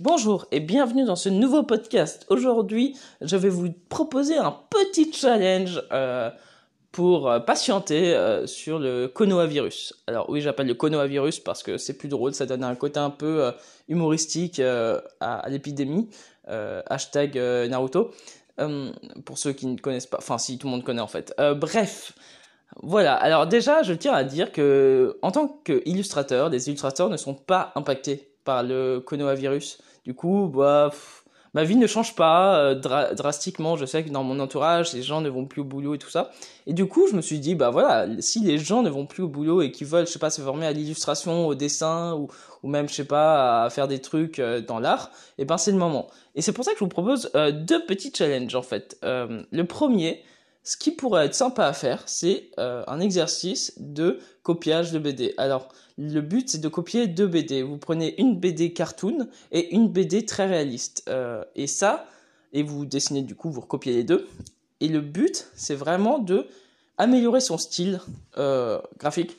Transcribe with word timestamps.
Bonjour 0.00 0.46
et 0.50 0.60
bienvenue 0.60 1.04
dans 1.04 1.14
ce 1.14 1.28
nouveau 1.28 1.62
podcast. 1.62 2.24
Aujourd'hui, 2.30 2.96
je 3.20 3.36
vais 3.36 3.50
vous 3.50 3.70
proposer 3.90 4.38
un 4.38 4.56
petit 4.70 5.12
challenge 5.12 5.82
euh, 5.92 6.30
pour 6.90 7.30
euh, 7.30 7.38
patienter 7.38 8.14
euh, 8.14 8.46
sur 8.46 8.78
le 8.78 9.08
conoavirus. 9.08 9.92
Alors 10.06 10.30
oui, 10.30 10.40
j'appelle 10.40 10.68
le 10.68 10.74
conoavirus 10.74 11.40
parce 11.40 11.62
que 11.62 11.76
c'est 11.76 11.98
plus 11.98 12.08
drôle, 12.08 12.32
ça 12.32 12.46
donne 12.46 12.64
un 12.64 12.74
côté 12.76 12.98
un 12.98 13.10
peu 13.10 13.52
humoristique 13.88 14.58
à, 14.58 15.44
l'épidémie. 15.48 16.08
Hashtag 16.48 17.36
Naruto. 17.68 18.10
Pour 19.26 19.36
ceux 19.36 19.52
qui 19.52 19.66
ne 19.66 19.76
connaissent 19.76 20.06
pas, 20.06 20.16
enfin 20.16 20.38
si 20.38 20.56
tout 20.56 20.66
le 20.66 20.70
monde 20.70 20.82
connaît 20.82 21.02
en 21.02 21.08
fait. 21.08 21.34
Bref, 21.56 22.14
voilà. 22.82 23.16
Alors 23.16 23.46
déjà, 23.46 23.82
je 23.82 23.92
tiens 23.92 24.14
à 24.14 24.24
dire 24.24 24.50
que 24.50 25.18
en 25.20 25.30
tant 25.30 25.60
qu'illustrateur, 25.62 26.48
les 26.48 26.68
illustrateurs 26.68 27.10
ne 27.10 27.18
sont 27.18 27.34
pas 27.34 27.72
impactés 27.74 28.29
par 28.44 28.62
le 28.62 29.00
conoavirus. 29.00 29.78
Du 30.04 30.14
coup, 30.14 30.50
bah, 30.54 30.90
ma 31.52 31.64
vie 31.64 31.76
ne 31.76 31.86
change 31.86 32.14
pas 32.14 32.58
euh, 32.58 32.74
dra- 32.74 33.14
drastiquement. 33.14 33.76
Je 33.76 33.84
sais 33.84 34.04
que 34.04 34.10
dans 34.10 34.24
mon 34.24 34.40
entourage, 34.40 34.92
les 34.92 35.02
gens 35.02 35.20
ne 35.20 35.28
vont 35.28 35.46
plus 35.46 35.60
au 35.60 35.64
boulot 35.64 35.94
et 35.94 35.98
tout 35.98 36.10
ça. 36.10 36.30
Et 36.66 36.72
du 36.72 36.86
coup, 36.86 37.06
je 37.10 37.16
me 37.16 37.20
suis 37.20 37.38
dit, 37.38 37.54
bah 37.54 37.70
voilà, 37.70 38.06
si 38.20 38.40
les 38.40 38.58
gens 38.58 38.82
ne 38.82 38.90
vont 38.90 39.06
plus 39.06 39.22
au 39.22 39.28
boulot 39.28 39.62
et 39.62 39.72
qui 39.72 39.84
veulent, 39.84 40.06
je 40.06 40.12
sais 40.12 40.18
pas, 40.18 40.30
se 40.30 40.40
former 40.40 40.66
à 40.66 40.72
l'illustration, 40.72 41.46
au 41.46 41.54
dessin 41.54 42.14
ou, 42.14 42.28
même, 42.68 42.88
je 42.88 42.94
sais 42.94 43.04
pas, 43.04 43.64
à 43.64 43.70
faire 43.70 43.88
des 43.88 44.00
trucs 44.00 44.38
euh, 44.38 44.60
dans 44.60 44.78
l'art, 44.78 45.10
et 45.38 45.44
ben 45.44 45.56
c'est 45.58 45.72
le 45.72 45.78
moment. 45.78 46.08
Et 46.34 46.42
c'est 46.42 46.52
pour 46.52 46.64
ça 46.64 46.72
que 46.72 46.78
je 46.78 46.84
vous 46.84 46.88
propose 46.88 47.30
euh, 47.34 47.50
deux 47.50 47.84
petits 47.86 48.12
challenges 48.14 48.54
en 48.54 48.62
fait. 48.62 48.98
Le 49.02 49.62
premier, 49.64 50.22
ce 50.62 50.76
qui 50.76 50.90
pourrait 50.90 51.26
être 51.26 51.34
sympa 51.34 51.66
à 51.66 51.72
faire, 51.72 52.02
c'est 52.06 52.50
euh, 52.58 52.84
un 52.86 53.00
exercice 53.00 53.72
de 53.78 54.18
copiage 54.42 54.92
de 54.92 54.98
BD. 54.98 55.34
Alors, 55.38 55.68
le 55.96 56.20
but, 56.20 56.50
c'est 56.50 56.60
de 56.60 56.68
copier 56.68 57.06
deux 57.06 57.26
BD. 57.26 57.62
Vous 57.62 57.78
prenez 57.78 58.20
une 58.20 58.38
BD 58.38 58.72
cartoon 58.72 59.28
et 59.52 59.74
une 59.74 59.88
BD 59.88 60.26
très 60.26 60.46
réaliste. 60.46 61.04
Euh, 61.08 61.42
et 61.56 61.66
ça, 61.66 62.06
et 62.52 62.62
vous 62.62 62.84
dessinez 62.84 63.22
du 63.22 63.34
coup, 63.34 63.50
vous 63.50 63.62
recopiez 63.62 63.94
les 63.94 64.04
deux. 64.04 64.28
Et 64.80 64.88
le 64.88 65.00
but, 65.00 65.48
c'est 65.54 65.74
vraiment 65.74 66.18
de 66.18 66.46
améliorer 66.98 67.40
son 67.40 67.56
style 67.56 68.00
euh, 68.36 68.78
graphique. 68.98 69.38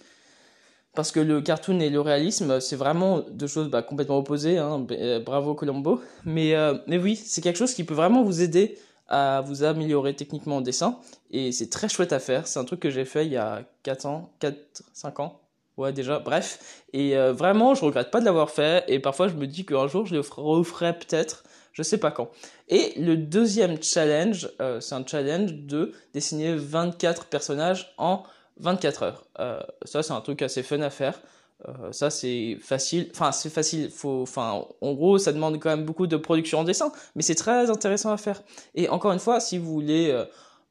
Parce 0.95 1.11
que 1.11 1.19
le 1.19 1.39
cartoon 1.39 1.79
et 1.79 1.89
le 1.89 2.01
réalisme, 2.01 2.59
c'est 2.59 2.75
vraiment 2.75 3.21
deux 3.31 3.47
choses 3.47 3.69
bah, 3.69 3.83
complètement 3.83 4.17
opposées. 4.17 4.57
Hein. 4.57 4.85
Bravo 5.23 5.53
Colombo. 5.53 6.01
Mais, 6.25 6.53
mais 6.87 6.97
oui, 6.97 7.15
c'est 7.15 7.39
quelque 7.39 7.55
chose 7.55 7.73
qui 7.73 7.85
peut 7.85 7.93
vraiment 7.93 8.23
vous 8.23 8.41
aider 8.41 8.77
à 9.11 9.41
vous 9.41 9.63
améliorer 9.63 10.15
techniquement 10.15 10.57
en 10.57 10.61
dessin. 10.61 10.99
Et 11.29 11.51
c'est 11.51 11.69
très 11.69 11.87
chouette 11.89 12.13
à 12.13 12.19
faire. 12.19 12.47
C'est 12.47 12.57
un 12.59 12.65
truc 12.65 12.79
que 12.79 12.89
j'ai 12.89 13.05
fait 13.05 13.25
il 13.27 13.31
y 13.31 13.37
a 13.37 13.63
4 13.83 14.05
ans, 14.07 14.31
4, 14.39 14.57
5 14.93 15.19
ans. 15.19 15.39
Ouais, 15.77 15.93
déjà, 15.93 16.19
bref. 16.19 16.83
Et 16.93 17.17
euh, 17.17 17.31
vraiment, 17.33 17.75
je 17.75 17.85
regrette 17.85 18.09
pas 18.11 18.19
de 18.19 18.25
l'avoir 18.25 18.49
fait. 18.49 18.83
Et 18.87 18.99
parfois, 18.99 19.27
je 19.27 19.33
me 19.35 19.45
dis 19.47 19.65
qu'un 19.65 19.87
jour, 19.87 20.05
je 20.05 20.15
le 20.15 20.21
ferai- 20.23 20.41
referai 20.41 20.93
peut-être. 20.97 21.43
Je 21.73 21.83
sais 21.83 21.97
pas 21.97 22.11
quand. 22.11 22.29
Et 22.67 22.93
le 22.99 23.15
deuxième 23.17 23.81
challenge, 23.81 24.49
euh, 24.61 24.79
c'est 24.81 24.95
un 24.95 25.05
challenge 25.05 25.53
de 25.53 25.93
dessiner 26.13 26.55
24 26.55 27.25
personnages 27.27 27.93
en 27.97 28.23
24 28.59 29.03
heures. 29.03 29.25
Euh, 29.39 29.59
ça, 29.85 30.03
c'est 30.03 30.13
un 30.13 30.21
truc 30.21 30.41
assez 30.41 30.63
fun 30.63 30.81
à 30.81 30.89
faire. 30.89 31.19
Euh, 31.67 31.91
ça, 31.91 32.09
c'est 32.09 32.57
facile. 32.61 33.09
Enfin, 33.13 33.31
c'est 33.31 33.49
facile. 33.49 33.89
Faut, 33.89 34.21
enfin, 34.23 34.65
en 34.81 34.93
gros, 34.93 35.17
ça 35.17 35.31
demande 35.31 35.59
quand 35.59 35.69
même 35.69 35.85
beaucoup 35.85 36.07
de 36.07 36.17
production 36.17 36.59
en 36.59 36.63
dessin, 36.63 36.91
mais 37.15 37.21
c'est 37.21 37.35
très 37.35 37.69
intéressant 37.69 38.11
à 38.11 38.17
faire. 38.17 38.41
Et 38.75 38.89
encore 38.89 39.11
une 39.11 39.19
fois, 39.19 39.39
si 39.39 39.57
vous 39.57 39.71
voulez, 39.71 40.09
euh, 40.09 40.25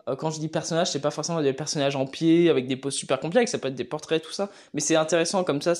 euh, 0.09 0.17
quand 0.17 0.31
je 0.31 0.41
dis 0.41 0.49
personnages, 0.49 0.91
c'est 0.91 1.01
pas 1.01 1.11
forcément 1.11 1.43
des 1.43 1.53
personnages 1.53 1.97
en 1.97 2.07
pied 2.07 2.51
avec 2.51 2.67
des 2.67 2.77
poses 2.77 2.95
super 2.95 3.21
complexes. 3.21 3.53
Ça 3.53 3.59
peut 3.59 3.69
être 3.69 3.75
des 3.75 3.85
portraits, 3.85 4.23
tout 4.23 4.33
ça. 4.33 4.51
Mais 4.75 4.81
c'est 4.81 4.97
intéressant 4.97 5.45
comme 5.45 5.63
ça. 5.63 5.75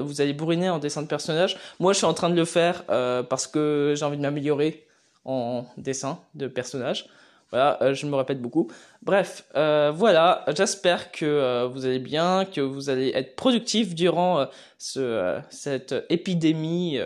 Vous 0.00 0.20
allez 0.20 0.32
bourriner 0.32 0.70
en 0.70 0.78
dessin 0.78 1.02
de 1.02 1.08
personnages. 1.08 1.56
Moi, 1.78 1.92
je 1.92 1.98
suis 1.98 2.06
en 2.06 2.14
train 2.14 2.30
de 2.30 2.36
le 2.36 2.44
faire 2.44 2.84
parce 3.28 3.46
que 3.46 3.94
j'ai 3.96 4.04
envie 4.04 4.16
de 4.16 4.22
m'améliorer 4.22 4.86
en 5.24 5.66
dessin 5.76 6.18
de 6.34 6.48
personnages. 6.48 7.08
Voilà, 7.50 7.82
euh, 7.82 7.94
je 7.94 8.06
me 8.06 8.14
répète 8.14 8.42
beaucoup. 8.42 8.70
Bref, 9.02 9.44
euh, 9.56 9.90
voilà, 9.94 10.44
j'espère 10.54 11.10
que 11.12 11.24
euh, 11.24 11.66
vous 11.66 11.86
allez 11.86 11.98
bien, 11.98 12.44
que 12.44 12.60
vous 12.60 12.90
allez 12.90 13.10
être 13.14 13.36
productif 13.36 13.94
durant 13.94 14.46
ce, 14.76 15.38
cette 15.50 15.94
épidémie 16.10 16.98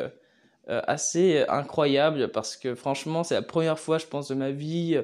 assez 0.68 1.44
incroyable 1.48 2.30
parce 2.30 2.56
que 2.56 2.74
franchement, 2.74 3.24
c'est 3.24 3.34
la 3.34 3.42
première 3.42 3.78
fois, 3.78 3.98
je 3.98 4.06
pense, 4.06 4.28
de 4.28 4.34
ma 4.34 4.50
vie, 4.50 5.00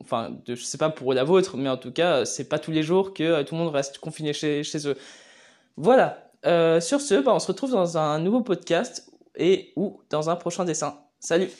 enfin, 0.00 0.30
de, 0.46 0.54
je 0.54 0.64
sais 0.64 0.78
pas 0.78 0.90
pour 0.90 1.12
la 1.12 1.24
vôtre, 1.24 1.56
mais 1.56 1.68
en 1.68 1.76
tout 1.76 1.92
cas, 1.92 2.24
c'est 2.24 2.48
pas 2.48 2.58
tous 2.58 2.70
les 2.70 2.82
jours 2.82 3.14
que 3.14 3.42
tout 3.42 3.54
le 3.54 3.60
monde 3.60 3.74
reste 3.74 3.98
confiné 3.98 4.32
chez, 4.32 4.64
chez 4.64 4.88
eux. 4.88 4.96
Voilà, 5.76 6.30
sur 6.80 7.00
ce, 7.00 7.20
bah, 7.20 7.32
on 7.34 7.38
se 7.38 7.48
retrouve 7.48 7.72
dans 7.72 7.98
un 7.98 8.18
nouveau 8.18 8.40
podcast 8.40 9.12
et 9.36 9.72
ou 9.76 10.00
dans 10.10 10.30
un 10.30 10.36
prochain 10.36 10.64
dessin. 10.64 10.98
Salut 11.20 11.50